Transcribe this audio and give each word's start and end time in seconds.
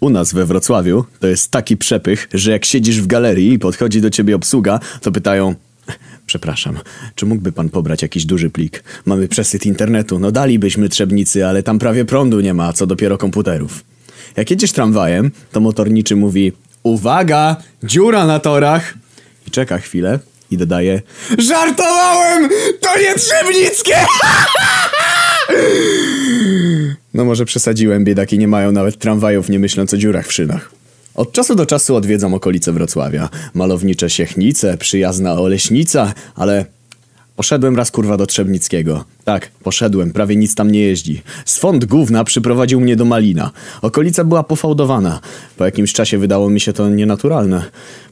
U 0.00 0.10
nas 0.10 0.32
we 0.32 0.46
Wrocławiu 0.46 1.04
to 1.20 1.26
jest 1.26 1.50
taki 1.50 1.76
przepych, 1.76 2.28
że 2.34 2.52
jak 2.52 2.64
siedzisz 2.64 3.00
w 3.00 3.06
galerii 3.06 3.52
i 3.52 3.58
podchodzi 3.58 4.00
do 4.00 4.10
ciebie 4.10 4.36
obsługa, 4.36 4.80
to 5.00 5.12
pytają... 5.12 5.54
Przepraszam, 6.26 6.78
czy 7.14 7.26
mógłby 7.26 7.52
pan 7.52 7.68
pobrać 7.68 8.02
jakiś 8.02 8.24
duży 8.24 8.50
plik? 8.50 8.84
Mamy 9.04 9.28
przesyt 9.28 9.66
internetu, 9.66 10.18
no 10.18 10.32
dalibyśmy 10.32 10.88
trzebnicy, 10.88 11.46
ale 11.46 11.62
tam 11.62 11.78
prawie 11.78 12.04
prądu 12.04 12.40
nie 12.40 12.54
ma, 12.54 12.72
co 12.72 12.86
dopiero 12.86 13.18
komputerów. 13.18 13.84
Jak 14.36 14.50
jedziesz 14.50 14.72
tramwajem, 14.72 15.30
to 15.52 15.60
motorniczy 15.60 16.16
mówi 16.16 16.52
Uwaga, 16.82 17.56
dziura 17.84 18.26
na 18.26 18.38
torach! 18.38 18.94
I 19.46 19.50
czeka 19.50 19.78
chwilę 19.78 20.18
i 20.50 20.56
dodaje 20.56 21.02
Żartowałem! 21.38 22.48
To 22.80 22.98
nie 22.98 23.14
Trzebnickie! 23.14 23.96
No 27.16 27.24
może 27.24 27.44
przesadziłem, 27.44 28.04
biedaki 28.04 28.38
nie 28.38 28.48
mają 28.48 28.72
nawet 28.72 28.98
tramwajów, 28.98 29.48
nie 29.48 29.58
myśląc 29.58 29.94
o 29.94 29.96
dziurach 29.96 30.26
w 30.26 30.32
szynach. 30.32 30.70
Od 31.14 31.32
czasu 31.32 31.54
do 31.54 31.66
czasu 31.66 31.96
odwiedzam 31.96 32.34
okolice 32.34 32.72
Wrocławia. 32.72 33.28
Malownicze 33.54 34.10
Siechnice, 34.10 34.78
przyjazna 34.78 35.32
Oleśnica, 35.32 36.14
ale... 36.34 36.75
Poszedłem 37.36 37.76
raz 37.76 37.90
kurwa 37.90 38.16
do 38.16 38.26
Trzebnickiego. 38.26 39.04
Tak, 39.24 39.50
poszedłem, 39.62 40.12
prawie 40.12 40.36
nic 40.36 40.54
tam 40.54 40.70
nie 40.70 40.80
jeździ. 40.80 41.22
Swąd 41.44 41.84
gówna 41.84 42.24
przyprowadził 42.24 42.80
mnie 42.80 42.96
do 42.96 43.04
Malina. 43.04 43.50
Okolica 43.82 44.24
była 44.24 44.42
pofałdowana. 44.42 45.20
Po 45.56 45.64
jakimś 45.64 45.92
czasie 45.92 46.18
wydało 46.18 46.50
mi 46.50 46.60
się 46.60 46.72
to 46.72 46.88
nienaturalne. 46.88 47.64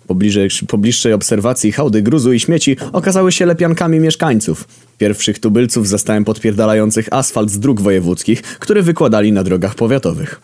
Po, 0.07 0.15
bliżej, 0.15 0.49
po 0.69 0.79
bliższej 0.79 1.13
obserwacji 1.13 1.73
hałdy 1.73 2.03
gruzu 2.03 2.33
i 2.33 2.41
śmieci 2.41 2.77
okazały 2.93 3.33
się 3.33 3.47
lepiankami 3.47 4.01
mieszkańców. 4.01 4.69
Pierwszych 4.99 5.39
tubylców 5.39 5.89
zastałem 5.89 6.25
podpierdalających 6.25 7.09
asfalt 7.11 7.51
z 7.51 7.59
dróg 7.59 7.81
wojewódzkich, 7.81 8.43
które 8.43 8.83
wykładali 8.83 9.33
na 9.33 9.45
drogach 9.45 9.75
powiatowych. 9.75 10.41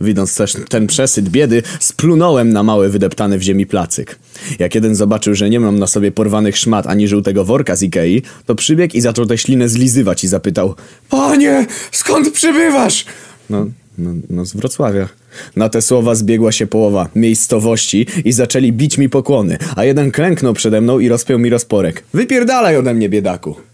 Widząc 0.00 0.36
też 0.36 0.56
ten 0.68 0.86
przesyt 0.86 1.28
biedy, 1.28 1.62
splunąłem 1.80 2.52
na 2.52 2.62
mały 2.62 2.88
wydeptany 2.88 3.38
w 3.38 3.42
ziemi 3.42 3.66
placyk. 3.66 4.18
Jak 4.58 4.74
jeden 4.74 4.94
zobaczył, 4.94 5.34
że 5.34 5.50
nie 5.50 5.60
mam 5.60 5.78
na 5.78 5.86
sobie 5.86 6.12
porwanych 6.12 6.56
szmat 6.56 6.86
ani 6.86 7.08
żółtego 7.08 7.44
worka 7.44 7.76
z 7.76 7.82
Ikei, 7.82 8.22
to 8.46 8.54
przybiegł 8.54 8.96
i 8.96 9.00
zaczął 9.00 9.26
tę 9.26 9.38
ślinę 9.38 9.68
zlizywać 9.68 10.24
i 10.24 10.28
zapytał 10.28 10.74
Panie, 11.08 11.66
skąd 11.92 12.30
przybywasz? 12.30 13.04
No, 13.50 13.66
no, 13.98 14.10
no 14.30 14.44
z 14.44 14.52
Wrocławia. 14.52 15.08
Na 15.56 15.68
te 15.68 15.82
słowa 15.82 16.14
zbiegła 16.14 16.52
się 16.52 16.66
połowa 16.66 17.08
miejscowości 17.14 18.06
i 18.24 18.32
zaczęli 18.32 18.72
bić 18.72 18.98
mi 18.98 19.08
pokłony, 19.08 19.58
a 19.76 19.84
jeden 19.84 20.10
klęknął 20.10 20.54
przede 20.54 20.80
mną 20.80 20.98
i 20.98 21.08
rozpiął 21.08 21.38
mi 21.38 21.50
rozporek. 21.50 22.04
Wypierdalaj 22.14 22.76
ode 22.76 22.94
mnie, 22.94 23.08
biedaku! 23.08 23.69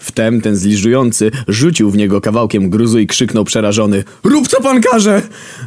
Wtem 0.00 0.40
ten 0.40 0.56
zliżujący 0.56 1.30
rzucił 1.48 1.90
w 1.90 1.96
niego 1.96 2.20
kawałkiem 2.20 2.70
gruzu 2.70 2.98
i 2.98 3.06
krzyknął 3.06 3.44
przerażony 3.44 4.04
Rób 4.24 4.48
co 4.48 4.62
pan 4.62 4.80
każe! 4.80 5.22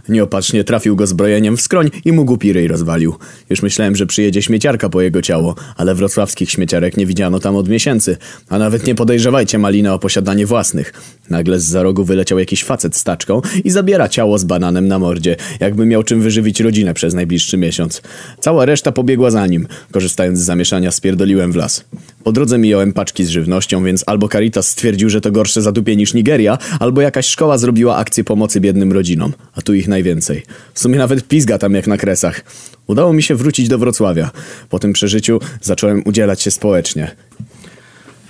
Nieopatrznie 0.10 0.64
trafił 0.64 0.96
go 0.96 1.08
zbrojeniem 1.08 1.58
w 1.58 1.62
skroń 1.62 1.90
i 2.06 2.12
mu 2.12 2.26
głupi 2.26 2.54
ryj 2.54 2.68
rozwalił. 2.68 3.16
Już 3.50 3.62
myślałem, 3.62 3.96
że 3.96 4.06
przyjedzie 4.06 4.42
śmieciarka 4.42 4.90
po 4.90 5.02
jego 5.02 5.22
ciało, 5.22 5.56
ale 5.76 5.96
wrocławskich 5.96 6.52
śmieciarek 6.52 6.98
nie 6.98 7.06
widziano 7.06 7.40
tam 7.40 7.56
od 7.56 7.70
miesięcy. 7.70 8.18
A 8.50 8.58
nawet 8.58 8.88
nie 8.88 8.96
podejrzewajcie 8.96 9.60
Malina 9.60 9.94
o 9.94 10.00
posiadanie 10.00 10.46
własnych. 10.46 10.94
Nagle 11.30 11.60
z 11.60 11.64
za 11.64 11.84
rogu 11.84 12.04
wyleciał 12.04 12.40
jakiś 12.40 12.64
facet 12.64 12.96
z 12.96 13.04
taczką 13.04 13.42
i 13.64 13.72
zabiera 13.72 14.10
ciało 14.10 14.38
z 14.38 14.44
bananem 14.44 14.88
na 14.88 15.00
mordzie, 15.00 15.36
jakby 15.60 15.86
miał 15.86 16.04
czym 16.04 16.22
wyżywić 16.22 16.60
rodzinę 16.60 16.94
przez 16.94 17.14
najbliższy 17.14 17.58
miesiąc. 17.58 18.02
Cała 18.40 18.66
reszta 18.66 18.92
pobiegła 18.92 19.32
za 19.32 19.48
nim. 19.48 19.68
Korzystając 19.92 20.40
z 20.40 20.44
zamieszania 20.44 20.92
spierdoliłem 20.92 21.52
w 21.52 21.56
las. 21.56 21.86
Po 22.24 22.32
drodze 22.32 22.58
mijałem 22.58 22.94
paczki 22.94 23.26
z 23.26 23.30
żywnością, 23.30 23.84
więc 23.84 24.04
albo 24.08 24.30
Caritas 24.30 24.68
stwierdził, 24.68 25.10
że 25.10 25.22
to 25.22 25.32
gorsze 25.32 25.62
zadupie 25.62 25.96
niż 25.96 26.14
Nigeria, 26.14 26.58
albo 26.80 27.02
jakaś 27.02 27.28
szkoła 27.28 27.58
zrobiła 27.58 27.96
akcję 27.96 28.24
pomocy 28.24 28.60
biednym 28.60 28.92
rodzinom, 28.92 29.34
a 29.54 29.62
tu 29.62 29.74
ich 29.74 29.88
najwięcej. 29.88 30.44
W 30.74 30.80
sumie 30.80 30.98
nawet 30.98 31.28
pizga 31.28 31.58
tam 31.58 31.74
jak 31.74 31.88
na 31.88 31.98
kresach. 31.98 32.42
Udało 32.88 33.14
mi 33.14 33.24
się 33.24 33.36
wrócić 33.36 33.68
do 33.68 33.78
Wrocławia. 33.78 34.32
Po 34.70 34.80
tym 34.80 34.94
przeżyciu 34.94 35.40
zacząłem 35.62 36.02
udzielać 36.06 36.42
się 36.42 36.52
społecznie. 36.52 37.16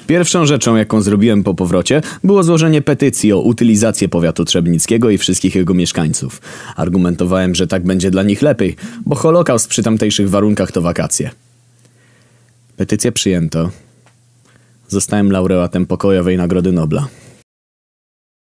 Pierwszą 0.07 0.46
rzeczą, 0.46 0.75
jaką 0.75 1.01
zrobiłem 1.01 1.44
po 1.44 1.53
powrocie, 1.53 2.01
było 2.23 2.44
złożenie 2.44 2.81
petycji 2.81 3.34
o 3.34 3.40
utylizację 3.40 4.09
powiatu 4.09 4.46
trzebnickiego 4.46 5.09
i 5.09 5.17
wszystkich 5.17 5.56
jego 5.56 5.73
mieszkańców. 5.73 6.41
Argumentowałem, 6.75 7.56
że 7.56 7.67
tak 7.67 7.84
będzie 7.84 8.12
dla 8.12 8.23
nich 8.23 8.41
lepiej, 8.41 8.75
bo 9.06 9.16
holokaust 9.16 9.67
przy 9.67 9.84
tamtejszych 9.84 10.29
warunkach 10.29 10.72
to 10.72 10.81
wakacje. 10.81 11.29
Petycję 12.78 13.12
przyjęto. 13.12 13.69
Zostałem 14.93 15.31
laureatem 15.31 15.85
pokojowej 15.85 16.37
Nagrody 16.37 16.71
Nobla. 16.71 17.07